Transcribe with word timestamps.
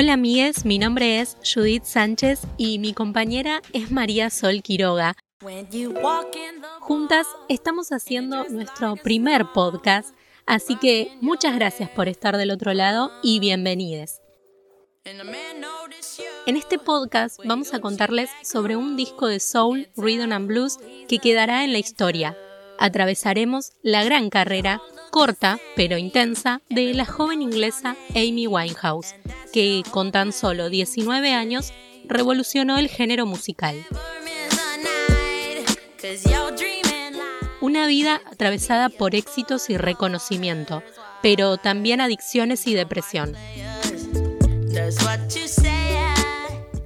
Hola 0.00 0.14
amigues, 0.14 0.64
mi 0.64 0.78
nombre 0.78 1.20
es 1.20 1.36
Judith 1.44 1.84
Sánchez 1.84 2.40
y 2.56 2.78
mi 2.78 2.94
compañera 2.94 3.60
es 3.74 3.90
María 3.90 4.30
Sol 4.30 4.62
Quiroga. 4.62 5.14
Juntas 6.80 7.26
estamos 7.50 7.92
haciendo 7.92 8.48
nuestro 8.48 8.96
primer 8.96 9.52
podcast, 9.52 10.14
así 10.46 10.76
que 10.76 11.12
muchas 11.20 11.54
gracias 11.54 11.90
por 11.90 12.08
estar 12.08 12.38
del 12.38 12.50
otro 12.50 12.72
lado 12.72 13.12
y 13.22 13.40
bienvenidos. 13.40 14.22
En 16.46 16.56
este 16.56 16.78
podcast 16.78 17.38
vamos 17.44 17.74
a 17.74 17.80
contarles 17.80 18.30
sobre 18.42 18.76
un 18.76 18.96
disco 18.96 19.26
de 19.26 19.38
soul, 19.38 19.86
rhythm 19.98 20.32
and 20.32 20.46
blues 20.46 20.78
que 21.08 21.18
quedará 21.18 21.62
en 21.62 21.72
la 21.72 21.78
historia. 21.78 22.38
Atravesaremos 22.80 23.72
la 23.82 24.02
gran 24.04 24.30
carrera, 24.30 24.80
corta 25.10 25.58
pero 25.76 25.98
intensa, 25.98 26.62
de 26.70 26.94
la 26.94 27.04
joven 27.04 27.42
inglesa 27.42 27.94
Amy 28.14 28.46
Winehouse, 28.46 29.14
que 29.52 29.82
con 29.90 30.12
tan 30.12 30.32
solo 30.32 30.70
19 30.70 31.34
años 31.34 31.74
revolucionó 32.06 32.78
el 32.78 32.88
género 32.88 33.26
musical. 33.26 33.76
Una 37.60 37.86
vida 37.86 38.22
atravesada 38.24 38.88
por 38.88 39.14
éxitos 39.14 39.68
y 39.68 39.76
reconocimiento, 39.76 40.82
pero 41.22 41.58
también 41.58 42.00
adicciones 42.00 42.66
y 42.66 42.72
depresión. 42.72 43.36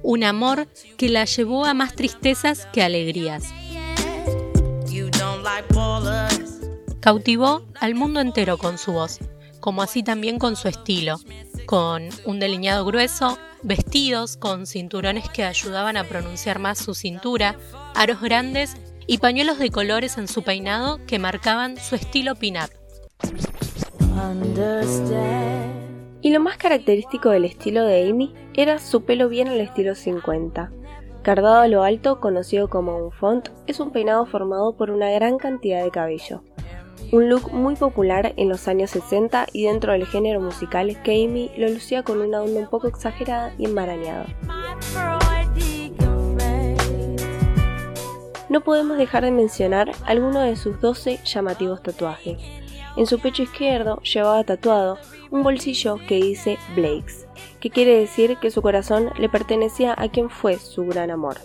Un 0.03 0.25
amor 0.25 0.67
que 0.97 1.07
la 1.07 1.23
llevó 1.23 1.63
a 1.63 1.73
más 1.73 1.95
tristezas 1.95 2.67
que 2.73 2.83
alegrías. 2.83 3.45
Cautivó 7.05 7.61
al 7.79 7.93
mundo 7.93 8.19
entero 8.19 8.57
con 8.57 8.79
su 8.79 8.91
voz, 8.93 9.19
como 9.59 9.83
así 9.83 10.01
también 10.01 10.39
con 10.39 10.55
su 10.55 10.67
estilo, 10.67 11.17
con 11.67 12.09
un 12.25 12.39
delineado 12.39 12.83
grueso, 12.83 13.37
vestidos 13.61 14.37
con 14.37 14.65
cinturones 14.65 15.29
que 15.29 15.43
ayudaban 15.43 15.97
a 15.97 16.05
pronunciar 16.05 16.57
más 16.57 16.79
su 16.79 16.95
cintura, 16.95 17.57
aros 17.93 18.21
grandes 18.21 18.75
y 19.05 19.19
pañuelos 19.19 19.59
de 19.59 19.69
colores 19.69 20.17
en 20.17 20.27
su 20.27 20.41
peinado 20.41 20.99
que 21.05 21.19
marcaban 21.19 21.77
su 21.77 21.93
estilo 21.93 22.33
pin-up. 22.33 22.71
Y 26.23 26.31
lo 26.31 26.39
más 26.39 26.57
característico 26.57 27.29
del 27.29 27.45
estilo 27.45 27.85
de 27.85 28.09
Amy 28.09 28.33
era 28.55 28.79
su 28.79 29.03
pelo 29.03 29.29
bien 29.29 29.47
al 29.47 29.61
estilo 29.61 29.93
50. 29.93 30.71
Cardado 31.21 31.61
a 31.61 31.67
lo 31.67 31.83
alto, 31.83 32.19
conocido 32.19 32.67
como 32.67 32.97
un 32.97 33.11
font, 33.11 33.49
es 33.67 33.79
un 33.79 33.91
peinado 33.91 34.25
formado 34.25 34.75
por 34.75 34.89
una 34.89 35.11
gran 35.11 35.37
cantidad 35.37 35.83
de 35.83 35.91
cabello. 35.91 36.41
Un 37.11 37.29
look 37.29 37.51
muy 37.53 37.75
popular 37.75 38.33
en 38.37 38.49
los 38.49 38.67
años 38.67 38.91
60 38.91 39.47
y 39.53 39.65
dentro 39.65 39.93
del 39.93 40.05
género 40.05 40.41
musical 40.41 41.01
que 41.03 41.23
Amy 41.25 41.51
lo 41.57 41.69
lucía 41.69 42.03
con 42.03 42.19
una 42.21 42.41
onda 42.41 42.59
un 42.59 42.67
poco 42.67 42.87
exagerada 42.87 43.53
y 43.57 43.65
enmarañada. 43.65 44.25
No 48.49 48.61
podemos 48.61 48.97
dejar 48.97 49.23
de 49.23 49.31
mencionar 49.31 49.91
algunos 50.05 50.43
de 50.43 50.55
sus 50.55 50.79
12 50.79 51.19
llamativos 51.25 51.83
tatuajes. 51.83 52.37
En 52.97 53.05
su 53.07 53.19
pecho 53.19 53.43
izquierdo 53.43 54.01
llevaba 54.01 54.43
tatuado 54.43 54.97
un 55.29 55.43
bolsillo 55.43 55.97
que 56.07 56.15
dice 56.15 56.57
Blakes, 56.75 57.27
que 57.59 57.69
quiere 57.69 57.99
decir 57.99 58.37
que 58.37 58.51
su 58.51 58.61
corazón 58.61 59.09
le 59.17 59.27
pertenecía 59.27 59.93
a 59.97 60.07
quien 60.07 60.29
fue 60.29 60.57
su 60.57 60.85
gran 60.85 61.11
amor. 61.11 61.37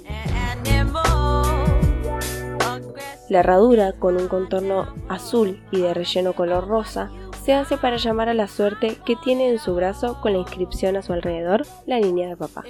La 3.31 3.41
herradura, 3.41 3.93
con 3.93 4.17
un 4.17 4.29
contorno 4.29 4.93
azul 5.09 5.63
y 5.71 5.81
de 5.81 5.95
relleno 5.95 6.35
color 6.35 6.69
rosa, 6.69 7.11
se 7.43 7.55
hace 7.55 7.79
para 7.79 7.97
llamar 7.97 8.29
a 8.29 8.35
la 8.35 8.49
suerte 8.49 8.99
que 9.07 9.17
tiene 9.17 9.49
en 9.49 9.59
su 9.59 9.75
brazo 9.75 10.21
con 10.21 10.35
la 10.35 10.41
inscripción 10.41 10.97
a 10.97 11.03
su 11.03 11.15
alrededor, 11.15 11.65
la 11.87 11.99
línea 11.99 12.29
de 12.29 12.37
papá. 12.37 12.65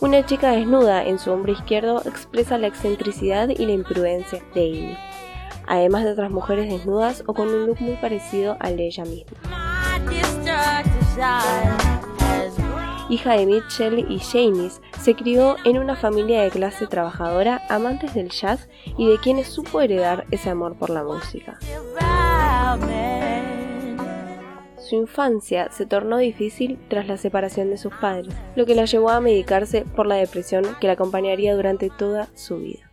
Una 0.00 0.26
chica 0.26 0.50
desnuda 0.50 1.04
en 1.04 1.18
su 1.20 1.30
hombro 1.30 1.52
izquierdo 1.52 2.02
expresa 2.04 2.58
la 2.58 2.66
excentricidad 2.66 3.48
y 3.50 3.64
la 3.66 3.72
imprudencia 3.72 4.42
de 4.54 4.62
Amy 4.62 4.98
además 5.66 6.04
de 6.04 6.12
otras 6.12 6.30
mujeres 6.30 6.70
desnudas 6.70 7.22
o 7.26 7.34
con 7.34 7.48
un 7.48 7.66
look 7.66 7.80
muy 7.80 7.96
parecido 7.96 8.56
al 8.60 8.76
de 8.76 8.86
ella 8.86 9.04
misma. 9.04 9.36
Hija 13.08 13.34
de 13.34 13.46
Mitchell 13.46 14.04
y 14.10 14.18
Janice, 14.18 14.80
se 15.00 15.14
crió 15.14 15.56
en 15.64 15.78
una 15.78 15.94
familia 15.94 16.42
de 16.42 16.50
clase 16.50 16.88
trabajadora, 16.88 17.62
amantes 17.68 18.14
del 18.14 18.30
jazz 18.30 18.68
y 18.98 19.08
de 19.08 19.18
quienes 19.18 19.46
supo 19.46 19.80
heredar 19.80 20.26
ese 20.32 20.50
amor 20.50 20.76
por 20.76 20.90
la 20.90 21.04
música. 21.04 21.58
Su 24.78 24.96
infancia 24.96 25.70
se 25.70 25.86
tornó 25.86 26.18
difícil 26.18 26.78
tras 26.88 27.06
la 27.06 27.16
separación 27.16 27.70
de 27.70 27.78
sus 27.78 27.92
padres, 27.94 28.34
lo 28.56 28.66
que 28.66 28.74
la 28.74 28.86
llevó 28.86 29.10
a 29.10 29.20
medicarse 29.20 29.84
por 29.84 30.06
la 30.06 30.16
depresión 30.16 30.64
que 30.80 30.88
la 30.88 30.94
acompañaría 30.94 31.54
durante 31.54 31.90
toda 31.90 32.28
su 32.34 32.58
vida. 32.58 32.90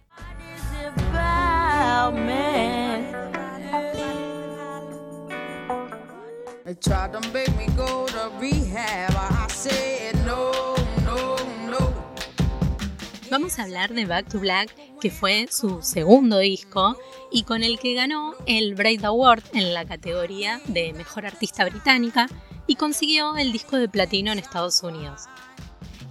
Vamos 13.34 13.58
a 13.58 13.64
hablar 13.64 13.96
de 13.96 14.06
Back 14.06 14.30
to 14.30 14.40
Black, 14.40 14.76
que 15.02 15.10
fue 15.10 15.48
su 15.50 15.82
segundo 15.82 16.38
disco 16.38 16.96
y 17.32 17.42
con 17.42 17.64
el 17.64 17.80
que 17.80 17.96
ganó 17.96 18.36
el 18.46 18.76
Braid 18.76 19.04
Award 19.04 19.42
en 19.54 19.74
la 19.74 19.86
categoría 19.86 20.62
de 20.68 20.94
Mejor 20.94 21.26
Artista 21.26 21.66
Británica 21.66 22.28
y 22.68 22.76
consiguió 22.76 23.36
el 23.36 23.52
disco 23.52 23.78
de 23.78 23.90
platino 23.90 24.32
en 24.32 24.38
Estados 24.38 24.84
Unidos. 24.84 25.24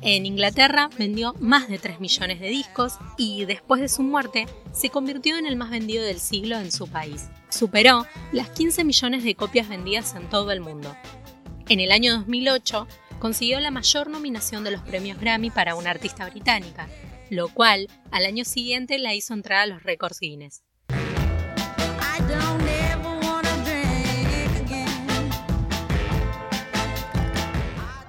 En 0.00 0.26
Inglaterra 0.26 0.90
vendió 0.98 1.32
más 1.38 1.68
de 1.68 1.78
3 1.78 2.00
millones 2.00 2.40
de 2.40 2.48
discos 2.48 2.94
y 3.16 3.44
después 3.44 3.80
de 3.80 3.88
su 3.88 4.02
muerte 4.02 4.46
se 4.72 4.90
convirtió 4.90 5.38
en 5.38 5.46
el 5.46 5.54
más 5.54 5.70
vendido 5.70 6.02
del 6.02 6.18
siglo 6.18 6.58
en 6.58 6.72
su 6.72 6.88
país. 6.88 7.28
Superó 7.50 8.04
las 8.32 8.50
15 8.50 8.82
millones 8.82 9.22
de 9.22 9.36
copias 9.36 9.68
vendidas 9.68 10.16
en 10.16 10.28
todo 10.28 10.50
el 10.50 10.60
mundo. 10.60 10.92
En 11.68 11.78
el 11.78 11.92
año 11.92 12.14
2008 12.14 12.88
consiguió 13.20 13.60
la 13.60 13.70
mayor 13.70 14.10
nominación 14.10 14.64
de 14.64 14.72
los 14.72 14.80
premios 14.82 15.20
Grammy 15.20 15.50
para 15.50 15.76
una 15.76 15.90
artista 15.90 16.28
británica, 16.28 16.88
lo 17.32 17.48
cual 17.48 17.88
al 18.10 18.26
año 18.26 18.44
siguiente 18.44 18.98
la 18.98 19.14
hizo 19.14 19.32
entrar 19.32 19.60
a 19.60 19.66
los 19.66 19.82
récords 19.82 20.20
Guinness. 20.20 20.62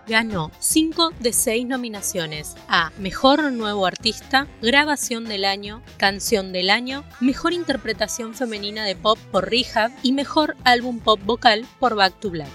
ganó 0.05 0.51
5 0.59 1.13
de 1.21 1.31
6 1.31 1.65
nominaciones 1.65 2.55
a 2.67 2.91
Mejor 2.99 3.51
Nuevo 3.51 3.85
Artista, 3.85 4.47
Grabación 4.61 5.23
del 5.23 5.45
Año, 5.45 5.81
Canción 5.97 6.51
del 6.51 6.69
Año, 6.69 7.03
Mejor 7.21 7.53
Interpretación 7.53 8.35
Femenina 8.35 8.83
de 8.83 8.95
Pop 8.95 9.17
por 9.31 9.49
Rehab 9.49 9.91
y 10.03 10.11
Mejor 10.11 10.55
Álbum 10.65 10.99
Pop 10.99 11.21
Vocal 11.23 11.65
por 11.79 11.95
Back 11.95 12.19
to 12.19 12.29
Black. 12.29 12.51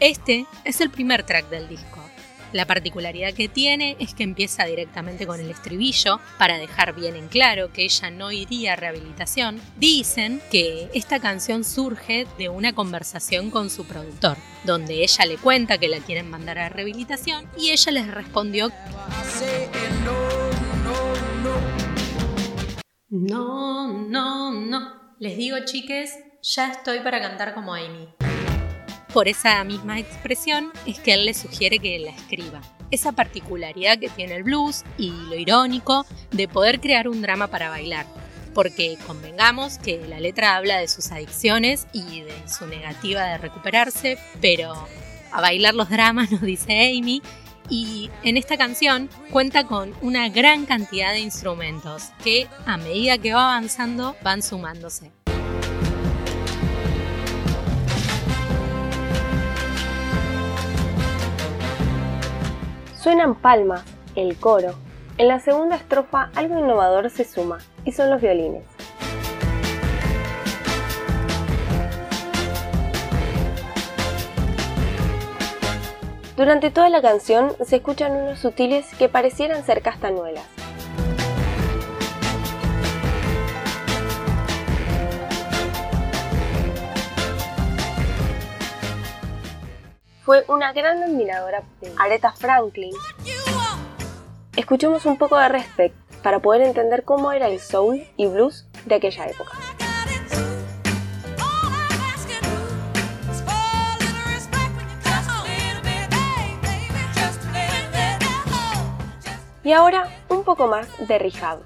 Este 0.00 0.46
es 0.64 0.80
el 0.80 0.90
primer 0.90 1.24
track 1.24 1.50
del 1.50 1.68
disco. 1.68 1.97
La 2.52 2.66
particularidad 2.66 3.34
que 3.34 3.48
tiene 3.48 3.96
es 3.98 4.14
que 4.14 4.22
empieza 4.22 4.64
directamente 4.64 5.26
con 5.26 5.38
el 5.38 5.50
estribillo 5.50 6.20
para 6.38 6.56
dejar 6.56 6.94
bien 6.94 7.14
en 7.14 7.28
claro 7.28 7.72
que 7.72 7.84
ella 7.84 8.10
no 8.10 8.32
iría 8.32 8.72
a 8.72 8.76
rehabilitación. 8.76 9.60
Dicen 9.76 10.40
que 10.50 10.88
esta 10.94 11.20
canción 11.20 11.64
surge 11.64 12.26
de 12.38 12.48
una 12.48 12.74
conversación 12.74 13.50
con 13.50 13.68
su 13.68 13.86
productor, 13.86 14.38
donde 14.64 15.02
ella 15.02 15.26
le 15.26 15.36
cuenta 15.36 15.76
que 15.76 15.88
la 15.88 15.98
quieren 15.98 16.30
mandar 16.30 16.58
a 16.58 16.70
rehabilitación 16.70 17.44
y 17.58 17.70
ella 17.70 17.92
les 17.92 18.06
respondió 18.06 18.72
No, 23.10 24.06
no, 24.08 24.52
no. 24.52 25.14
Les 25.18 25.36
digo, 25.36 25.56
chiques, 25.64 26.12
ya 26.42 26.70
estoy 26.70 27.00
para 27.00 27.20
cantar 27.20 27.54
como 27.54 27.74
Amy 27.74 28.08
por 29.18 29.26
esa 29.26 29.64
misma 29.64 29.98
expresión 29.98 30.70
es 30.86 31.00
que 31.00 31.14
él 31.14 31.24
le 31.24 31.34
sugiere 31.34 31.80
que 31.80 31.98
la 31.98 32.10
escriba. 32.10 32.60
Esa 32.92 33.10
particularidad 33.10 33.98
que 33.98 34.08
tiene 34.08 34.36
el 34.36 34.44
blues 34.44 34.84
y 34.96 35.10
lo 35.10 35.34
irónico 35.34 36.06
de 36.30 36.46
poder 36.46 36.78
crear 36.78 37.08
un 37.08 37.20
drama 37.20 37.48
para 37.48 37.68
bailar. 37.68 38.06
Porque 38.54 38.96
convengamos 39.08 39.78
que 39.78 40.06
la 40.06 40.20
letra 40.20 40.54
habla 40.54 40.78
de 40.78 40.86
sus 40.86 41.10
adicciones 41.10 41.88
y 41.92 42.20
de 42.20 42.48
su 42.48 42.68
negativa 42.68 43.24
de 43.24 43.38
recuperarse, 43.38 44.18
pero 44.40 44.72
a 45.32 45.40
bailar 45.40 45.74
los 45.74 45.90
dramas 45.90 46.30
nos 46.30 46.42
dice 46.42 46.96
Amy 46.96 47.20
y 47.68 48.10
en 48.22 48.36
esta 48.36 48.56
canción 48.56 49.10
cuenta 49.32 49.66
con 49.66 49.94
una 50.00 50.28
gran 50.28 50.64
cantidad 50.64 51.10
de 51.10 51.18
instrumentos 51.18 52.10
que 52.22 52.46
a 52.66 52.76
medida 52.76 53.18
que 53.18 53.34
va 53.34 53.56
avanzando 53.56 54.14
van 54.22 54.42
sumándose. 54.42 55.10
Suenan 63.00 63.36
palmas, 63.36 63.84
el 64.16 64.36
coro. 64.36 64.74
En 65.18 65.28
la 65.28 65.38
segunda 65.38 65.76
estrofa 65.76 66.30
algo 66.34 66.58
innovador 66.58 67.08
se 67.10 67.22
suma 67.22 67.58
y 67.84 67.92
son 67.92 68.10
los 68.10 68.20
violines. 68.20 68.64
Durante 76.36 76.70
toda 76.72 76.88
la 76.88 77.00
canción 77.00 77.52
se 77.64 77.76
escuchan 77.76 78.16
unos 78.16 78.40
sutiles 78.40 78.92
que 78.96 79.08
parecieran 79.08 79.64
ser 79.64 79.80
castañuelas, 79.80 80.46
Fue 90.28 90.44
una 90.48 90.74
gran 90.74 91.02
admiradora 91.02 91.62
de 91.80 91.90
Aretha 91.98 92.32
Franklin. 92.32 92.92
Escuchemos 94.56 95.06
un 95.06 95.16
poco 95.16 95.38
de 95.38 95.48
Respect 95.48 95.94
para 96.22 96.40
poder 96.40 96.60
entender 96.60 97.02
cómo 97.04 97.32
era 97.32 97.48
el 97.48 97.58
soul 97.58 98.06
y 98.18 98.26
blues 98.26 98.66
de 98.84 98.96
aquella 98.96 99.24
época. 99.24 99.52
Y 109.64 109.72
ahora 109.72 110.14
un 110.28 110.44
poco 110.44 110.66
más 110.66 110.88
de 111.08 111.18
Rehab. 111.18 111.60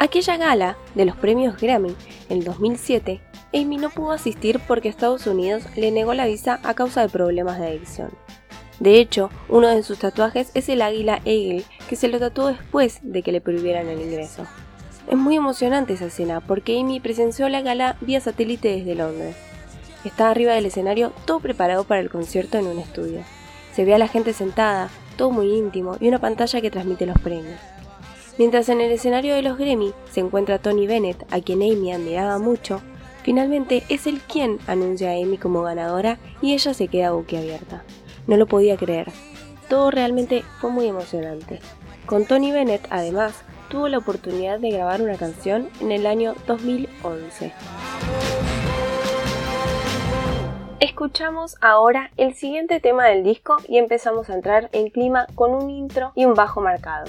Aquella 0.00 0.36
gala 0.36 0.76
de 0.96 1.04
los 1.04 1.16
premios 1.16 1.60
Grammy 1.60 1.94
en 2.28 2.40
2007, 2.40 3.20
Amy 3.54 3.78
no 3.78 3.90
pudo 3.90 4.12
asistir 4.12 4.60
porque 4.66 4.88
Estados 4.88 5.26
Unidos 5.26 5.62
le 5.74 5.90
negó 5.90 6.12
la 6.14 6.26
visa 6.26 6.60
a 6.62 6.74
causa 6.74 7.00
de 7.00 7.08
problemas 7.08 7.58
de 7.58 7.68
adicción. 7.68 8.10
De 8.78 9.00
hecho, 9.00 9.30
uno 9.48 9.68
de 9.68 9.82
sus 9.82 9.98
tatuajes 9.98 10.50
es 10.54 10.68
el 10.68 10.82
águila 10.82 11.20
Eagle, 11.24 11.64
que 11.88 11.96
se 11.96 12.08
lo 12.08 12.20
tatuó 12.20 12.48
después 12.48 13.00
de 13.02 13.22
que 13.22 13.32
le 13.32 13.40
prohibieran 13.40 13.88
el 13.88 14.00
ingreso. 14.00 14.46
Es 15.08 15.16
muy 15.16 15.36
emocionante 15.36 15.94
esa 15.94 16.06
escena 16.06 16.40
porque 16.40 16.78
Amy 16.78 17.00
presenció 17.00 17.48
la 17.48 17.62
gala 17.62 17.96
vía 18.02 18.20
satélite 18.20 18.68
desde 18.68 18.94
Londres. 18.94 19.36
Está 20.04 20.30
arriba 20.30 20.52
del 20.52 20.66
escenario 20.66 21.12
todo 21.24 21.40
preparado 21.40 21.84
para 21.84 22.00
el 22.00 22.10
concierto 22.10 22.58
en 22.58 22.66
un 22.66 22.78
estudio. 22.78 23.24
Se 23.72 23.84
ve 23.84 23.94
a 23.94 23.98
la 23.98 24.08
gente 24.08 24.32
sentada, 24.32 24.90
todo 25.16 25.30
muy 25.30 25.56
íntimo 25.56 25.96
y 25.98 26.08
una 26.08 26.20
pantalla 26.20 26.60
que 26.60 26.70
transmite 26.70 27.06
los 27.06 27.18
premios. 27.18 27.58
Mientras 28.36 28.68
en 28.68 28.80
el 28.80 28.92
escenario 28.92 29.34
de 29.34 29.42
los 29.42 29.58
Grammy 29.58 29.92
se 30.12 30.20
encuentra 30.20 30.60
Tony 30.60 30.86
Bennett, 30.86 31.24
a 31.32 31.40
quien 31.40 31.62
Amy 31.62 31.92
admiraba 31.92 32.38
mucho, 32.38 32.80
finalmente 33.28 33.82
es 33.90 34.06
él 34.06 34.22
quien 34.26 34.58
anuncia 34.66 35.10
a 35.10 35.22
Amy 35.22 35.36
como 35.36 35.60
ganadora 35.60 36.18
y 36.40 36.54
ella 36.54 36.72
se 36.72 36.88
queda 36.88 37.10
boquiabierta. 37.10 37.84
No 38.26 38.38
lo 38.38 38.46
podía 38.46 38.78
creer. 38.78 39.12
Todo 39.68 39.90
realmente 39.90 40.44
fue 40.62 40.70
muy 40.70 40.86
emocionante. 40.86 41.60
Con 42.06 42.24
Tony 42.24 42.52
Bennett, 42.52 42.86
además, 42.88 43.44
tuvo 43.68 43.88
la 43.88 43.98
oportunidad 43.98 44.60
de 44.60 44.70
grabar 44.70 45.02
una 45.02 45.18
canción 45.18 45.68
en 45.82 45.92
el 45.92 46.06
año 46.06 46.36
2011. 46.46 47.52
Escuchamos 50.80 51.56
ahora 51.60 52.10
el 52.16 52.32
siguiente 52.34 52.80
tema 52.80 53.04
del 53.04 53.24
disco 53.24 53.58
y 53.68 53.76
empezamos 53.76 54.30
a 54.30 54.34
entrar 54.36 54.70
en 54.72 54.88
clima 54.88 55.26
con 55.34 55.50
un 55.50 55.68
intro 55.68 56.12
y 56.14 56.24
un 56.24 56.32
bajo 56.32 56.62
marcado. 56.62 57.04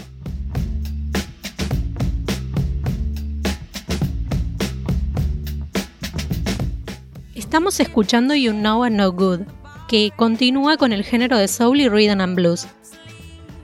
Estamos 7.49 7.79
escuchando 7.79 8.35
You 8.35 8.51
Know 8.51 8.85
I'm 8.85 8.95
No 8.95 9.11
Good, 9.11 9.39
que 9.87 10.11
continúa 10.15 10.77
con 10.77 10.93
el 10.93 11.03
género 11.03 11.35
de 11.35 11.47
soul 11.47 11.81
y 11.81 11.89
rhythm 11.89 12.21
and 12.21 12.35
blues. 12.35 12.67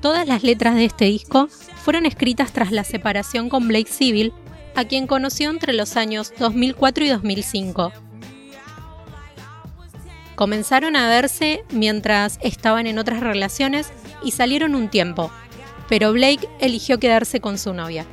Todas 0.02 0.28
las 0.28 0.42
letras 0.42 0.74
de 0.74 0.86
este 0.86 1.06
disco 1.06 1.50
fueron 1.84 2.08
escritas 2.08 2.52
tras 2.52 2.72
la 2.72 2.84
separación 2.84 3.48
con 3.48 3.68
Blake 3.68 3.92
Civil, 3.92 4.34
a 4.76 4.86
quien 4.86 5.06
conoció 5.06 5.52
entre 5.52 5.72
los 5.72 5.98
años 5.98 6.34
2004 6.40 7.06
y 7.06 7.10
2005 7.10 7.94
Comenzaron 10.34 10.96
a 10.96 11.08
verse 11.08 11.64
mientras 11.70 12.40
estaban 12.42 12.88
en 12.88 12.98
otras 12.98 13.20
relaciones 13.20 13.92
y 14.24 14.32
salieron 14.32 14.74
un 14.74 14.90
tiempo, 14.90 15.30
pero 15.88 16.12
Blake 16.12 16.50
eligió 16.60 16.98
quedarse 16.98 17.40
con 17.40 17.60
su 17.60 17.72
novia. 17.72 18.08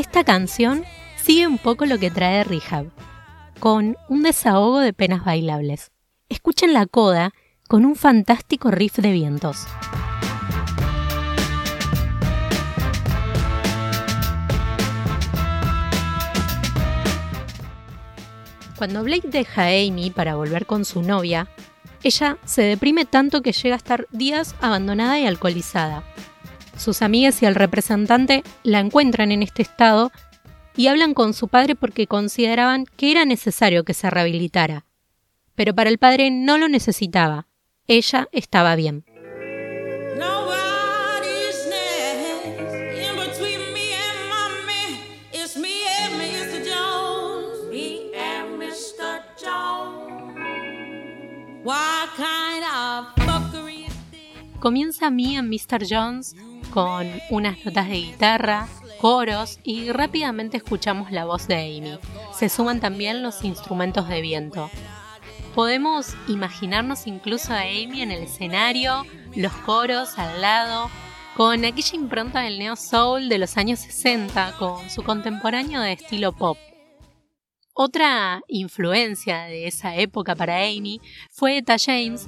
Esta 0.00 0.24
canción 0.24 0.86
sigue 1.22 1.46
un 1.46 1.58
poco 1.58 1.84
lo 1.84 1.98
que 1.98 2.10
trae 2.10 2.42
Rehab, 2.42 2.86
con 3.58 3.98
un 4.08 4.22
desahogo 4.22 4.78
de 4.80 4.94
penas 4.94 5.26
bailables. 5.26 5.90
Escuchen 6.30 6.72
la 6.72 6.86
coda 6.86 7.34
con 7.68 7.84
un 7.84 7.96
fantástico 7.96 8.70
riff 8.70 8.96
de 8.96 9.12
vientos. 9.12 9.66
Cuando 18.78 19.04
Blake 19.04 19.28
deja 19.28 19.64
a 19.64 19.66
Amy 19.66 20.10
para 20.10 20.34
volver 20.34 20.64
con 20.64 20.86
su 20.86 21.02
novia, 21.02 21.46
ella 22.02 22.38
se 22.46 22.62
deprime 22.62 23.04
tanto 23.04 23.42
que 23.42 23.52
llega 23.52 23.74
a 23.74 23.76
estar 23.76 24.06
días 24.12 24.54
abandonada 24.62 25.20
y 25.20 25.26
alcoholizada. 25.26 26.09
Sus 26.80 27.02
amigas 27.02 27.42
y 27.42 27.44
el 27.44 27.56
representante 27.56 28.42
la 28.62 28.80
encuentran 28.80 29.32
en 29.32 29.42
este 29.42 29.60
estado 29.60 30.10
y 30.74 30.86
hablan 30.86 31.12
con 31.12 31.34
su 31.34 31.46
padre 31.48 31.74
porque 31.74 32.06
consideraban 32.06 32.86
que 32.96 33.10
era 33.10 33.26
necesario 33.26 33.84
que 33.84 33.92
se 33.92 34.08
rehabilitara. 34.08 34.86
Pero 35.54 35.74
para 35.74 35.90
el 35.90 35.98
padre 35.98 36.30
no 36.30 36.56
lo 36.56 36.70
necesitaba. 36.70 37.48
Ella 37.86 38.28
estaba 38.32 38.76
bien. 38.76 39.04
Comienza 54.60 55.10
Me 55.10 55.36
and 55.36 55.48
Mr. 55.48 55.86
Jones 55.86 56.34
con 56.70 57.08
unas 57.30 57.64
notas 57.64 57.88
de 57.88 57.96
guitarra, 57.96 58.68
coros 59.00 59.58
y 59.62 59.90
rápidamente 59.90 60.56
escuchamos 60.56 61.10
la 61.10 61.24
voz 61.24 61.46
de 61.48 61.56
Amy. 61.56 61.98
Se 62.34 62.48
suman 62.48 62.80
también 62.80 63.22
los 63.22 63.44
instrumentos 63.44 64.08
de 64.08 64.20
viento. 64.20 64.70
Podemos 65.54 66.14
imaginarnos 66.28 67.06
incluso 67.06 67.52
a 67.52 67.60
Amy 67.62 68.02
en 68.02 68.12
el 68.12 68.22
escenario, 68.22 69.04
los 69.34 69.52
coros 69.52 70.18
al 70.18 70.40
lado, 70.40 70.90
con 71.36 71.64
aquella 71.64 71.96
impronta 71.96 72.40
del 72.40 72.58
neo 72.58 72.76
soul 72.76 73.28
de 73.28 73.38
los 73.38 73.56
años 73.56 73.80
60, 73.80 74.54
con 74.58 74.90
su 74.90 75.02
contemporáneo 75.02 75.80
de 75.80 75.92
estilo 75.92 76.32
pop. 76.32 76.58
Otra 77.72 78.42
influencia 78.48 79.44
de 79.44 79.66
esa 79.66 79.96
época 79.96 80.34
para 80.36 80.56
Amy 80.58 81.00
fue 81.30 81.58
Eta 81.58 81.76
James, 81.78 82.26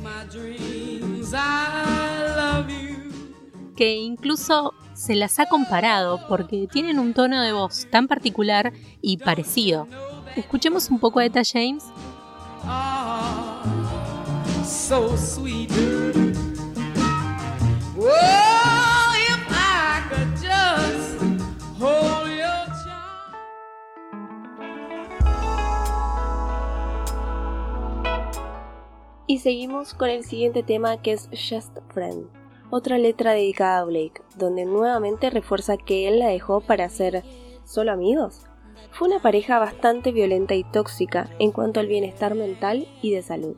que 3.82 3.96
incluso 3.96 4.74
se 4.94 5.16
las 5.16 5.40
ha 5.40 5.46
comparado 5.46 6.20
porque 6.28 6.68
tienen 6.70 7.00
un 7.00 7.14
tono 7.14 7.42
de 7.42 7.50
voz 7.50 7.88
tan 7.90 8.06
particular 8.06 8.72
y 9.00 9.16
parecido. 9.16 9.88
Escuchemos 10.36 10.88
un 10.88 11.00
poco 11.00 11.18
de 11.18 11.26
Eta 11.26 11.42
James. 11.44 11.82
Y 29.26 29.38
seguimos 29.40 29.92
con 29.94 30.08
el 30.08 30.22
siguiente 30.22 30.62
tema 30.62 31.02
que 31.02 31.14
es 31.14 31.28
Just 31.32 31.78
Friend, 31.92 32.28
otra 32.74 32.96
letra 32.96 33.32
dedicada 33.32 33.80
a 33.80 33.84
Blake, 33.84 34.22
donde 34.34 34.64
nuevamente 34.64 35.28
refuerza 35.28 35.76
que 35.76 36.08
él 36.08 36.18
la 36.20 36.28
dejó 36.28 36.62
para 36.62 36.88
ser 36.88 37.22
solo 37.66 37.92
amigos. 37.92 38.46
Fue 38.92 39.08
una 39.08 39.20
pareja 39.20 39.58
bastante 39.58 40.10
violenta 40.10 40.54
y 40.54 40.64
tóxica 40.64 41.28
en 41.38 41.52
cuanto 41.52 41.80
al 41.80 41.86
bienestar 41.86 42.34
mental 42.34 42.88
y 43.02 43.12
de 43.12 43.20
salud, 43.20 43.56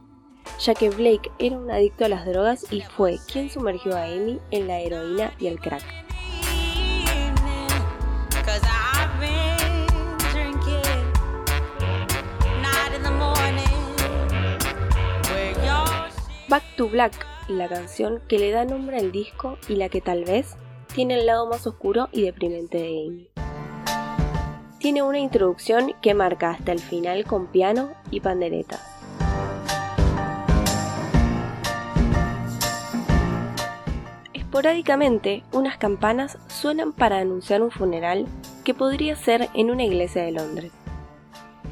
ya 0.59 0.75
que 0.75 0.91
Blake 0.91 1.31
era 1.39 1.57
un 1.57 1.71
adicto 1.71 2.05
a 2.05 2.09
las 2.09 2.27
drogas 2.27 2.67
y 2.73 2.81
fue 2.81 3.19
quien 3.33 3.51
sumergió 3.51 3.95
a 3.95 4.03
Amy 4.03 4.41
en 4.51 4.67
la 4.67 4.81
heroína 4.81 5.33
y 5.39 5.47
el 5.47 5.61
crack. 5.61 5.85
Back 16.49 16.63
to 16.77 16.89
Black, 16.89 17.34
la 17.49 17.69
canción 17.69 18.21
que 18.27 18.39
le 18.39 18.51
da 18.51 18.65
nombre 18.65 18.99
al 18.99 19.13
disco 19.13 19.59
y 19.69 19.77
la 19.77 19.89
que 19.89 20.01
tal 20.01 20.25
vez 20.25 20.57
tiene 20.95 21.15
el 21.19 21.27
lado 21.27 21.47
más 21.49 21.67
oscuro 21.67 22.09
y 22.13 22.23
deprimente 22.23 22.79
de 22.79 23.07
Amy. 23.07 23.29
Tiene 24.79 25.03
una 25.03 25.19
introducción 25.19 25.93
que 26.01 26.15
marca 26.15 26.51
hasta 26.51 26.73
el 26.73 26.79
final 26.79 27.25
con 27.25 27.47
piano 27.47 27.91
y 28.11 28.21
pandereta. 28.21 28.79
Es 34.33 34.43
Esporádicamente, 34.43 35.43
unas 35.53 35.77
campanas 35.79 36.39
suenan 36.47 36.93
para 36.93 37.19
anunciar 37.19 37.61
un 37.61 37.71
funeral 37.71 38.27
que 38.63 38.73
podría 38.73 39.17
ser 39.17 39.49
en 39.53 39.71
una 39.71 39.85
iglesia 39.85 40.23
de 40.23 40.33
Londres. 40.33 40.73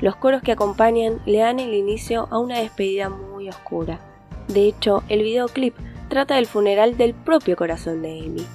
Los 0.01 0.17
coros 0.17 0.43
que 0.43 0.53
acompañan 0.53 1.21
le 1.25 1.39
dan 1.39 1.61
el 1.61 1.75
inicio 1.75 2.27
a 2.31 2.39
una 2.39 2.59
despedida 2.59 3.09
muy 3.09 3.49
oscura. 3.49 4.12
De 4.49 4.67
hecho, 4.67 5.03
el 5.09 5.23
videoclip 5.23 5.75
trata 6.09 6.35
del 6.35 6.47
funeral 6.47 6.97
del 6.97 7.15
propio 7.15 7.57
corazón 7.57 8.03
de 8.03 8.21
Amy. 8.21 8.47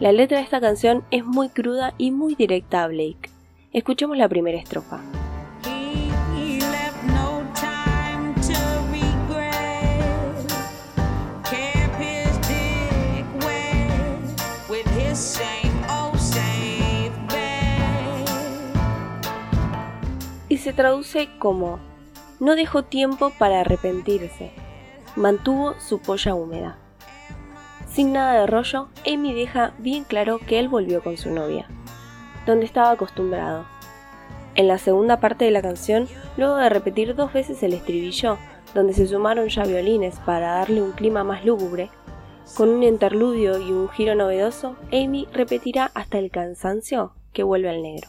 La 0.00 0.12
letra 0.12 0.38
de 0.38 0.44
esta 0.44 0.60
canción 0.60 1.04
es 1.10 1.24
muy 1.24 1.48
cruda 1.48 1.94
y 1.98 2.10
muy 2.10 2.34
directa 2.34 2.82
a 2.82 2.88
Blake. 2.88 3.30
Escuchemos 3.72 4.16
la 4.16 4.28
primera 4.28 4.58
estrofa. 4.58 5.00
Y 20.48 20.58
se 20.58 20.72
traduce 20.72 21.28
como 21.38 21.78
no 22.40 22.56
dejó 22.56 22.82
tiempo 22.82 23.30
para 23.38 23.60
arrepentirse, 23.60 24.50
mantuvo 25.16 25.74
su 25.80 26.00
polla 26.00 26.34
húmeda. 26.34 26.78
Sin 27.88 28.12
nada 28.12 28.40
de 28.40 28.46
rollo, 28.46 28.88
Amy 29.06 29.34
deja 29.34 29.74
bien 29.78 30.04
claro 30.04 30.38
que 30.38 30.58
él 30.58 30.68
volvió 30.68 31.02
con 31.02 31.16
su 31.16 31.30
novia, 31.30 31.66
donde 32.46 32.64
estaba 32.64 32.90
acostumbrado. 32.92 33.66
En 34.54 34.68
la 34.68 34.78
segunda 34.78 35.20
parte 35.20 35.44
de 35.44 35.50
la 35.50 35.62
canción, 35.62 36.08
luego 36.36 36.56
de 36.56 36.68
repetir 36.68 37.14
dos 37.14 37.32
veces 37.32 37.62
el 37.62 37.74
estribillo, 37.74 38.38
donde 38.74 38.94
se 38.94 39.06
sumaron 39.06 39.48
ya 39.48 39.64
violines 39.64 40.18
para 40.20 40.54
darle 40.54 40.80
un 40.80 40.92
clima 40.92 41.24
más 41.24 41.44
lúgubre, 41.44 41.90
con 42.56 42.68
un 42.68 42.82
interludio 42.82 43.58
y 43.58 43.72
un 43.72 43.88
giro 43.88 44.14
novedoso, 44.14 44.76
Amy 44.92 45.26
repetirá 45.32 45.90
hasta 45.94 46.18
el 46.18 46.30
cansancio 46.30 47.12
que 47.32 47.42
vuelve 47.42 47.70
al 47.70 47.82
negro. 47.82 48.08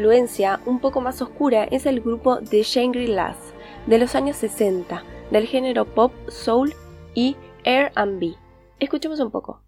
Influencia 0.00 0.60
un 0.64 0.80
poco 0.80 1.02
más 1.02 1.20
oscura 1.20 1.64
es 1.64 1.84
el 1.84 2.00
grupo 2.00 2.38
The 2.38 2.62
Shangri-Las 2.62 3.36
de 3.86 3.98
los 3.98 4.14
años 4.14 4.38
60, 4.38 5.04
del 5.30 5.46
género 5.46 5.84
pop, 5.84 6.10
soul 6.28 6.72
y 7.14 7.36
R&B. 7.64 8.34
Escuchemos 8.78 9.20
un 9.20 9.30
poco. 9.30 9.60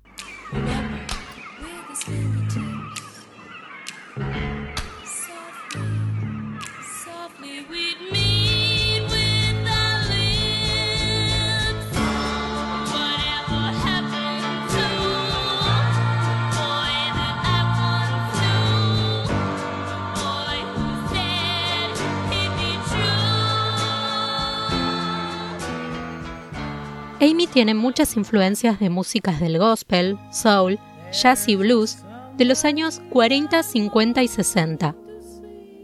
Amy 27.22 27.46
tiene 27.46 27.72
muchas 27.74 28.16
influencias 28.16 28.80
de 28.80 28.90
músicas 28.90 29.38
del 29.38 29.56
gospel, 29.56 30.18
soul, 30.32 30.80
jazz 31.12 31.46
y 31.46 31.54
blues 31.54 31.98
de 32.36 32.44
los 32.44 32.64
años 32.64 33.00
40, 33.10 33.62
50 33.62 34.24
y 34.24 34.26
60. 34.26 34.96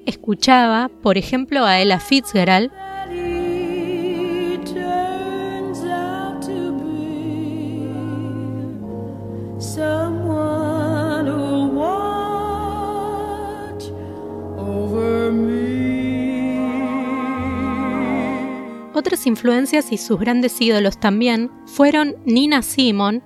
Escuchaba, 0.05 0.91
por 1.01 1.17
ejemplo, 1.17 1.65
a 1.65 1.79
Ella 1.79 2.01
Fitzgerald 2.01 2.73
Otras 18.99 19.29
influencias 19.29 19.93
y 19.93 19.97
sus 19.97 20.19
grandes 20.19 20.61
ídolos 20.61 20.99
también 20.99 21.53
fueron 21.67 22.17
Nina 22.25 22.63
Simon, 22.63 23.23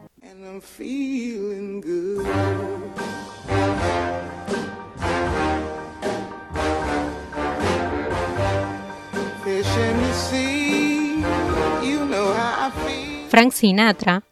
Frank 13.30 13.52
Sinatra, 13.54 14.22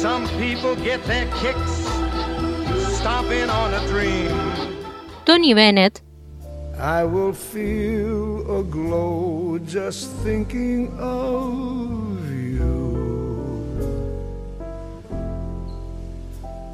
Some 0.00 0.26
people 0.38 0.76
get 0.76 1.04
their 1.04 1.26
kicks 1.42 1.77
Tony 5.28 5.52
Bennett. 5.52 6.02
I 6.80 7.04
will 7.04 7.34
feel 7.34 8.40
a 8.50 8.62
glow 8.62 9.58
just 9.66 10.10
thinking 10.24 10.88
of 10.98 12.30
you. 12.30 12.96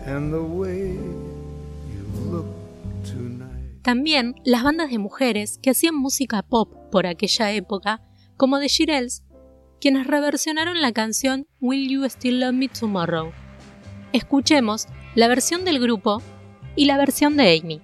And 0.06 0.32
the 0.32 0.40
way 0.40 0.92
you 0.92 2.04
look 2.30 2.46
tonight. 3.02 3.82
También 3.82 4.37
las 4.44 4.62
bandas 4.62 4.90
de 4.90 4.99
mujeres 4.99 5.58
que 5.61 5.70
hacían 5.70 5.96
música 5.96 6.42
pop 6.42 6.73
por 6.92 7.08
aquella 7.08 7.50
época, 7.50 8.02
como 8.37 8.61
The 8.61 8.68
Shirelles, 8.68 9.25
quienes 9.80 10.06
reversionaron 10.06 10.80
la 10.80 10.92
canción 10.92 11.49
Will 11.61 11.88
You 11.88 12.04
Still 12.04 12.38
Love 12.38 12.52
Me 12.52 12.68
Tomorrow. 12.68 13.32
Escuchemos 14.12 14.87
la 15.16 15.26
versión 15.26 15.64
del 15.64 15.80
grupo 15.80 16.23
y 16.76 16.87
la 16.87 16.97
versión 16.97 17.37
de 17.37 17.61
Amy. 17.61 17.81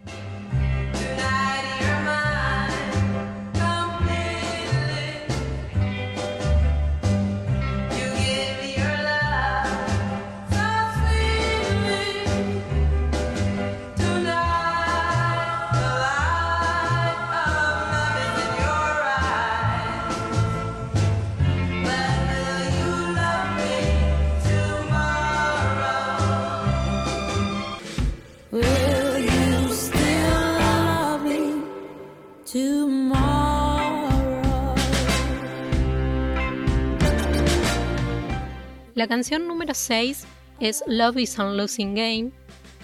La 39.00 39.08
canción 39.08 39.48
número 39.48 39.72
6 39.72 40.26
es 40.60 40.84
Love 40.86 41.20
is 41.20 41.38
a 41.38 41.44
Losing 41.44 41.94
Game, 41.94 42.32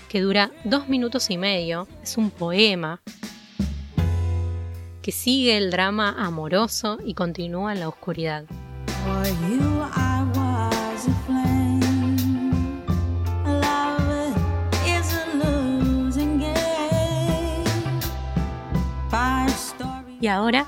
que 0.08 0.22
dura 0.22 0.50
dos 0.64 0.88
minutos 0.88 1.28
y 1.28 1.36
medio. 1.36 1.86
Es 2.02 2.16
un 2.16 2.30
poema 2.30 3.02
que 5.02 5.12
sigue 5.12 5.58
el 5.58 5.70
drama 5.70 6.14
amoroso 6.16 6.96
y 7.04 7.12
continúa 7.12 7.74
en 7.74 7.80
la 7.80 7.88
oscuridad. 7.90 8.46
Y 20.18 20.26
ahora 20.28 20.66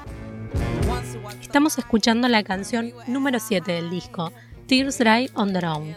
estamos 1.41 1.79
escuchando 1.79 2.29
la 2.29 2.43
canción 2.43 2.93
número 3.07 3.39
7 3.41 3.73
del 3.73 3.89
disco, 3.89 4.31
Tears 4.69 4.99
Dry 4.99 5.27
on 5.35 5.55
their 5.55 5.65
own. 5.65 5.97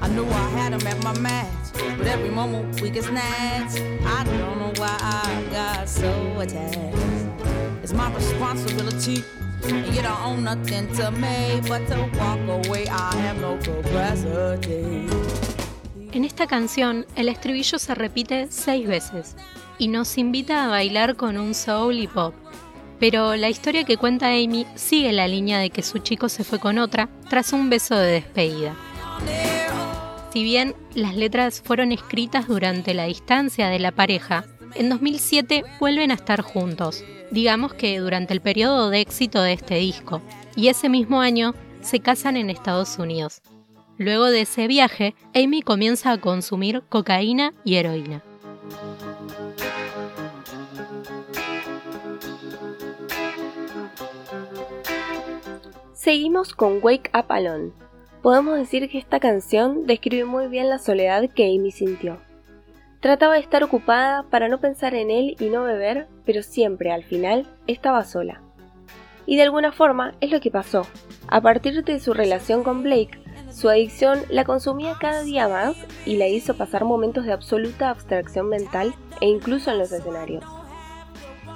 I 0.00 0.08
knew 0.08 0.26
I 0.26 0.48
had 0.58 0.74
him 0.74 0.86
at 0.86 1.02
my 1.02 1.18
match, 1.20 1.72
but 1.96 2.06
every 2.06 2.28
moment 2.28 2.78
we 2.82 2.90
get 2.90 3.04
snatched. 3.04 3.80
I 4.04 4.24
don't 4.24 4.58
know 4.58 4.72
why 4.76 4.94
I 5.00 5.42
got 5.50 5.88
so 5.88 6.12
attached. 6.38 6.98
It's 7.82 7.94
my 7.94 8.14
responsibility, 8.14 9.24
and 9.64 9.86
you 9.94 10.02
don't 10.02 10.20
own 10.22 10.44
nothing 10.44 10.92
to 10.96 11.10
me 11.12 11.62
but 11.66 11.86
to 11.88 11.96
walk 12.18 12.40
away. 12.46 12.86
I 12.88 13.16
have 13.16 13.40
no 13.40 13.56
capacity. 13.56 15.08
En 16.12 16.24
esta 16.26 16.46
canción, 16.46 17.06
el 17.16 17.30
estribillo 17.30 17.78
se 17.78 17.94
repite 17.94 18.48
seis 18.50 18.86
veces 18.86 19.34
y 19.78 19.88
nos 19.88 20.18
invita 20.18 20.66
a 20.66 20.68
bailar 20.68 21.16
con 21.16 21.38
un 21.38 21.54
soul 21.54 21.98
y 21.98 22.06
pop. 22.06 22.34
Pero 23.00 23.36
la 23.36 23.48
historia 23.48 23.84
que 23.84 23.96
cuenta 23.96 24.28
Amy 24.28 24.66
sigue 24.74 25.12
la 25.12 25.28
línea 25.28 25.58
de 25.58 25.70
que 25.70 25.82
su 25.82 25.98
chico 25.98 26.28
se 26.28 26.44
fue 26.44 26.58
con 26.58 26.78
otra 26.78 27.08
tras 27.28 27.52
un 27.52 27.70
beso 27.70 27.96
de 27.96 28.12
despedida. 28.12 28.74
Si 30.32 30.42
bien 30.42 30.74
las 30.94 31.16
letras 31.16 31.62
fueron 31.64 31.92
escritas 31.92 32.48
durante 32.48 32.94
la 32.94 33.04
distancia 33.04 33.68
de 33.68 33.78
la 33.78 33.92
pareja, 33.92 34.44
en 34.74 34.88
2007 34.90 35.64
vuelven 35.80 36.10
a 36.10 36.14
estar 36.14 36.42
juntos, 36.42 37.02
digamos 37.30 37.74
que 37.74 37.98
durante 37.98 38.34
el 38.34 38.40
periodo 38.40 38.90
de 38.90 39.00
éxito 39.00 39.42
de 39.42 39.54
este 39.54 39.76
disco, 39.76 40.20
y 40.54 40.68
ese 40.68 40.88
mismo 40.88 41.20
año 41.20 41.54
se 41.80 42.00
casan 42.00 42.36
en 42.36 42.50
Estados 42.50 42.98
Unidos. 42.98 43.40
Luego 43.96 44.26
de 44.26 44.42
ese 44.42 44.68
viaje, 44.68 45.14
Amy 45.34 45.62
comienza 45.62 46.12
a 46.12 46.18
consumir 46.18 46.82
cocaína 46.88 47.54
y 47.64 47.76
heroína. 47.76 48.22
Seguimos 55.98 56.54
con 56.54 56.78
Wake 56.80 57.10
Up 57.12 57.24
Alone. 57.28 57.72
Podemos 58.22 58.56
decir 58.56 58.88
que 58.88 58.98
esta 58.98 59.18
canción 59.18 59.84
describe 59.84 60.24
muy 60.24 60.46
bien 60.46 60.68
la 60.68 60.78
soledad 60.78 61.28
que 61.28 61.46
Amy 61.46 61.72
sintió. 61.72 62.18
Trataba 63.00 63.34
de 63.34 63.40
estar 63.40 63.64
ocupada 63.64 64.22
para 64.30 64.46
no 64.46 64.60
pensar 64.60 64.94
en 64.94 65.10
él 65.10 65.34
y 65.40 65.48
no 65.48 65.64
beber, 65.64 66.06
pero 66.24 66.44
siempre 66.44 66.92
al 66.92 67.02
final 67.02 67.48
estaba 67.66 68.04
sola. 68.04 68.40
Y 69.26 69.34
de 69.34 69.42
alguna 69.42 69.72
forma 69.72 70.14
es 70.20 70.30
lo 70.30 70.40
que 70.40 70.52
pasó. 70.52 70.86
A 71.26 71.40
partir 71.40 71.82
de 71.82 71.98
su 71.98 72.14
relación 72.14 72.62
con 72.62 72.84
Blake, 72.84 73.18
su 73.50 73.68
adicción 73.68 74.20
la 74.28 74.44
consumía 74.44 74.94
cada 75.00 75.24
día 75.24 75.48
más 75.48 75.74
y 76.06 76.16
la 76.16 76.28
hizo 76.28 76.56
pasar 76.56 76.84
momentos 76.84 77.24
de 77.24 77.32
absoluta 77.32 77.90
abstracción 77.90 78.48
mental 78.48 78.94
e 79.20 79.26
incluso 79.26 79.72
en 79.72 79.78
los 79.78 79.90
escenarios. 79.90 80.44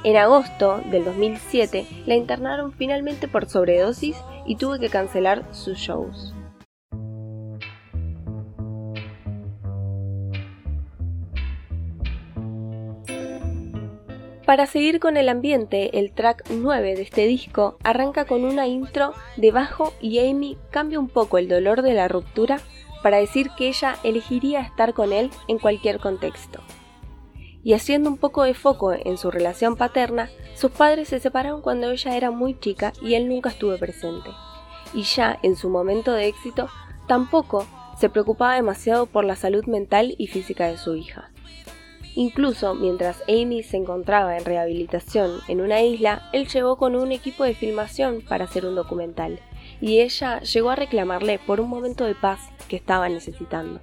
En 0.05 0.17
agosto 0.17 0.81
del 0.91 1.05
2007 1.05 1.87
la 2.07 2.17
internaron 2.17 2.73
finalmente 2.73 3.29
por 3.29 3.49
sobredosis 3.49 4.17
y 4.47 4.57
tuvo 4.57 4.79
que 4.79 4.89
cancelar 4.89 5.45
sus 5.53 5.79
shows. 5.79 6.35
Para 14.47 14.67
seguir 14.67 15.01
con 15.01 15.17
el 15.17 15.29
ambiente, 15.29 15.99
el 15.99 16.13
track 16.13 16.45
9 16.51 16.97
de 16.97 17.03
este 17.03 17.27
disco 17.27 17.79
arranca 17.85 18.27
con 18.27 18.45
una 18.45 18.67
intro 18.67 19.15
de 19.37 19.51
bajo 19.51 19.95
y 20.01 20.19
Amy 20.19 20.59
cambia 20.71 20.99
un 20.99 21.09
poco 21.09 21.39
el 21.39 21.49
dolor 21.49 21.81
de 21.81 21.95
la 21.95 22.09
ruptura 22.09 22.61
para 23.03 23.19
decir 23.19 23.51
que 23.57 23.69
ella 23.69 23.97
elegiría 24.05 24.61
estar 24.61 24.95
con 24.95 25.13
él 25.13 25.31
en 25.49 25.59
cualquier 25.59 26.01
contexto. 26.01 26.61
Y 27.65 27.75
haciendo 27.75 28.11
un 28.11 28.17
poco 28.17 28.43
de 28.43 28.55
foco 28.55 28.93
en 28.93 29.17
su 29.19 29.31
relación 29.31 29.77
paterna, 29.77 30.31
sus 30.55 30.71
padres 30.71 31.09
se 31.09 31.21
separaron 31.21 31.63
cuando 31.63 31.91
ella 31.91 32.17
era 32.17 32.31
muy 32.31 32.59
chica 32.59 32.93
y 33.01 33.15
él 33.15 33.29
nunca 33.29 33.51
estuvo 33.51 33.77
presente. 33.79 34.31
Y 34.95 35.03
ya 35.03 35.39
en 35.43 35.57
su 35.57 35.69
momento 35.69 36.13
de 36.13 36.27
éxito, 36.27 36.69
tampoco 37.07 37.67
se 37.99 38.11
preocupaba 38.11 38.57
demasiado 38.57 39.07
por 39.07 39.25
la 39.25 39.37
salud 39.37 39.65
mental 39.67 40.15
y 40.19 40.27
física 40.27 40.67
de 40.67 40.77
su 40.77 40.97
hija. 40.97 41.31
Incluso 42.15 42.75
mientras 42.75 43.23
Amy 43.27 43.63
se 43.63 43.79
encontraba 43.79 44.37
en 44.37 44.45
rehabilitación 44.45 45.41
en 45.49 45.61
una 45.61 45.81
isla, 45.81 46.29
él 46.33 46.47
llegó 46.47 46.77
con 46.77 46.95
un 46.95 47.11
equipo 47.11 47.45
de 47.45 47.55
filmación 47.55 48.23
para 48.29 48.45
hacer 48.45 48.67
un 48.67 48.75
documental, 48.75 49.41
y 49.81 50.01
ella 50.01 50.41
llegó 50.41 50.71
a 50.71 50.77
reclamarle 50.77 51.39
por 51.39 51.61
un 51.61 51.71
momento 51.71 52.05
de 52.05 52.15
paz 52.15 52.41
que 52.69 52.77
estaba 52.77 53.09
necesitando. 53.09 53.81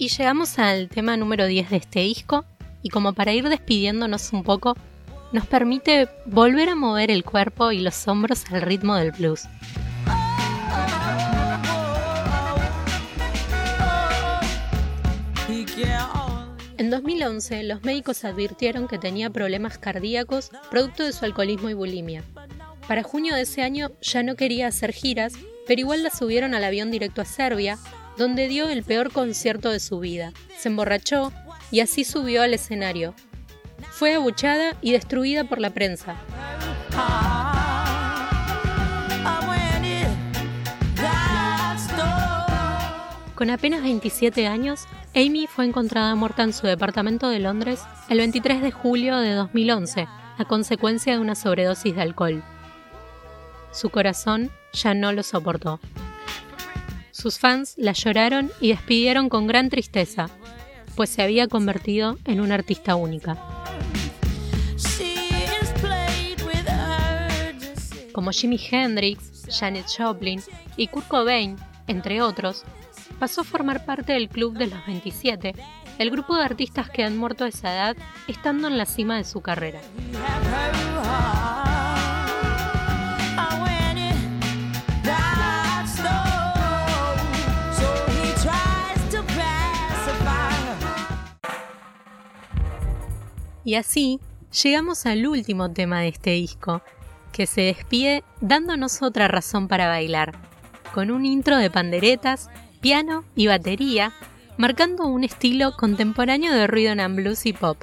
Y 0.00 0.08
llegamos 0.08 0.58
al 0.58 0.88
tema 0.88 1.18
número 1.18 1.44
10 1.44 1.68
de 1.68 1.76
este 1.76 2.00
disco, 2.00 2.46
y 2.82 2.88
como 2.88 3.12
para 3.12 3.34
ir 3.34 3.46
despidiéndonos 3.50 4.32
un 4.32 4.44
poco, 4.44 4.74
nos 5.30 5.46
permite 5.46 6.08
volver 6.24 6.70
a 6.70 6.74
mover 6.74 7.10
el 7.10 7.22
cuerpo 7.22 7.70
y 7.70 7.80
los 7.80 8.08
hombros 8.08 8.46
al 8.50 8.62
ritmo 8.62 8.96
del 8.96 9.12
blues. 9.12 9.42
En 16.78 16.88
2011, 16.88 17.64
los 17.64 17.82
médicos 17.82 18.24
advirtieron 18.24 18.88
que 18.88 18.96
tenía 18.96 19.28
problemas 19.28 19.76
cardíacos 19.76 20.50
producto 20.70 21.04
de 21.04 21.12
su 21.12 21.26
alcoholismo 21.26 21.68
y 21.68 21.74
bulimia. 21.74 22.24
Para 22.88 23.02
junio 23.02 23.34
de 23.34 23.42
ese 23.42 23.60
año 23.60 23.90
ya 24.00 24.22
no 24.22 24.34
quería 24.34 24.68
hacer 24.68 24.94
giras, 24.94 25.34
pero 25.66 25.78
igual 25.78 26.02
la 26.02 26.10
subieron 26.10 26.54
al 26.54 26.64
avión 26.64 26.90
directo 26.90 27.20
a 27.20 27.26
Serbia, 27.26 27.78
donde 28.16 28.48
dio 28.48 28.68
el 28.68 28.82
peor 28.82 29.12
concierto 29.12 29.70
de 29.70 29.80
su 29.80 30.00
vida. 30.00 30.32
Se 30.58 30.68
emborrachó 30.68 31.32
y 31.70 31.80
así 31.80 32.04
subió 32.04 32.42
al 32.42 32.54
escenario. 32.54 33.14
Fue 33.90 34.14
abuchada 34.14 34.76
y 34.82 34.92
destruida 34.92 35.44
por 35.44 35.60
la 35.60 35.70
prensa. 35.70 36.16
Con 43.34 43.48
apenas 43.48 43.82
27 43.82 44.46
años, 44.46 44.86
Amy 45.14 45.46
fue 45.46 45.64
encontrada 45.64 46.14
muerta 46.14 46.42
en 46.42 46.52
su 46.52 46.66
departamento 46.66 47.30
de 47.30 47.38
Londres 47.38 47.80
el 48.10 48.18
23 48.18 48.60
de 48.60 48.70
julio 48.70 49.16
de 49.16 49.32
2011 49.32 50.06
a 50.36 50.44
consecuencia 50.44 51.14
de 51.14 51.20
una 51.20 51.34
sobredosis 51.34 51.94
de 51.94 52.02
alcohol. 52.02 52.42
Su 53.72 53.88
corazón 53.88 54.50
ya 54.72 54.92
no 54.94 55.12
lo 55.12 55.22
soportó. 55.22 55.80
Sus 57.20 57.38
fans 57.38 57.74
la 57.76 57.92
lloraron 57.92 58.50
y 58.62 58.68
despidieron 58.68 59.28
con 59.28 59.46
gran 59.46 59.68
tristeza, 59.68 60.30
pues 60.94 61.10
se 61.10 61.20
había 61.20 61.48
convertido 61.48 62.16
en 62.24 62.40
una 62.40 62.54
artista 62.54 62.94
única. 62.94 63.36
Como 68.14 68.30
Jimi 68.30 68.58
Hendrix, 68.70 69.46
Janet 69.50 69.84
Joplin 69.98 70.40
y 70.78 70.86
Kurt 70.86 71.08
Cobain, 71.08 71.56
entre 71.88 72.22
otros, 72.22 72.64
pasó 73.18 73.42
a 73.42 73.44
formar 73.44 73.84
parte 73.84 74.14
del 74.14 74.30
Club 74.30 74.56
de 74.56 74.68
los 74.68 74.86
27, 74.86 75.54
el 75.98 76.10
grupo 76.10 76.38
de 76.38 76.44
artistas 76.44 76.88
que 76.88 77.04
han 77.04 77.18
muerto 77.18 77.44
a 77.44 77.48
esa 77.48 77.70
edad 77.70 77.96
estando 78.28 78.66
en 78.66 78.78
la 78.78 78.86
cima 78.86 79.18
de 79.18 79.24
su 79.24 79.42
carrera. 79.42 79.82
Y 93.70 93.76
así 93.76 94.18
llegamos 94.64 95.06
al 95.06 95.24
último 95.28 95.70
tema 95.70 96.00
de 96.00 96.08
este 96.08 96.30
disco, 96.30 96.82
que 97.30 97.46
se 97.46 97.60
despide 97.60 98.24
dándonos 98.40 99.00
otra 99.00 99.28
razón 99.28 99.68
para 99.68 99.86
bailar, 99.86 100.32
con 100.92 101.12
un 101.12 101.24
intro 101.24 101.56
de 101.56 101.70
panderetas 101.70 102.50
piano 102.80 103.22
y 103.36 103.46
batería, 103.46 104.12
marcando 104.56 105.06
un 105.06 105.22
estilo 105.22 105.76
contemporáneo 105.76 106.52
de 106.52 106.66
rhythm 106.66 106.98
and 106.98 107.14
blues 107.14 107.46
y 107.46 107.52
pop. 107.52 107.80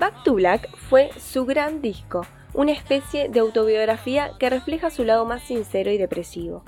Back 0.00 0.24
to 0.24 0.34
Black 0.34 0.68
fue 0.88 1.10
su 1.16 1.46
gran 1.46 1.80
disco, 1.80 2.26
una 2.54 2.72
especie 2.72 3.28
de 3.28 3.40
autobiografía 3.40 4.32
que 4.38 4.50
refleja 4.50 4.90
su 4.90 5.04
lado 5.04 5.24
más 5.24 5.42
sincero 5.42 5.90
y 5.90 5.98
depresivo. 5.98 6.64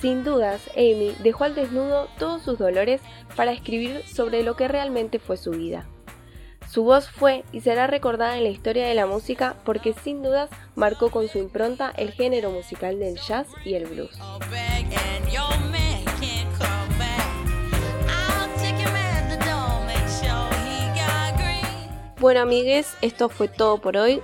Sin 0.00 0.24
dudas, 0.24 0.60
Amy 0.76 1.14
dejó 1.22 1.44
al 1.44 1.54
desnudo 1.54 2.08
todos 2.18 2.42
sus 2.42 2.58
dolores 2.58 3.00
para 3.34 3.52
escribir 3.52 4.02
sobre 4.06 4.42
lo 4.42 4.54
que 4.54 4.68
realmente 4.68 5.18
fue 5.18 5.36
su 5.36 5.52
vida. 5.52 5.86
Su 6.68 6.82
voz 6.84 7.08
fue 7.08 7.44
y 7.52 7.60
será 7.60 7.86
recordada 7.86 8.36
en 8.36 8.42
la 8.42 8.50
historia 8.50 8.86
de 8.86 8.94
la 8.94 9.06
música 9.06 9.56
porque 9.64 9.94
sin 9.94 10.22
dudas 10.22 10.50
marcó 10.74 11.10
con 11.10 11.28
su 11.28 11.38
impronta 11.38 11.92
el 11.96 12.10
género 12.10 12.50
musical 12.50 12.98
del 12.98 13.16
jazz 13.16 13.46
y 13.64 13.74
el 13.74 13.86
blues. 13.86 14.18
Bueno 22.18 22.40
amigues, 22.40 22.96
esto 23.02 23.28
fue 23.28 23.46
todo 23.46 23.78
por 23.78 23.96
hoy. 23.96 24.20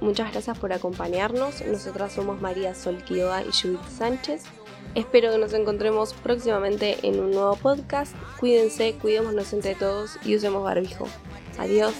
Muchas 0.00 0.32
gracias 0.32 0.58
por 0.58 0.72
acompañarnos. 0.72 1.62
Nosotras 1.66 2.12
somos 2.12 2.40
María 2.40 2.74
Solquidoa 2.74 3.42
y 3.42 3.52
Judith 3.52 3.88
Sánchez. 3.88 4.44
Espero 4.94 5.30
que 5.30 5.38
nos 5.38 5.52
encontremos 5.52 6.14
próximamente 6.14 6.98
en 7.02 7.20
un 7.20 7.30
nuevo 7.32 7.56
podcast. 7.56 8.14
Cuídense, 8.38 8.94
cuidémonos 8.94 9.52
entre 9.52 9.74
todos 9.74 10.18
y 10.24 10.36
usemos 10.36 10.62
barbijo. 10.62 11.06
Adiós. 11.58 11.94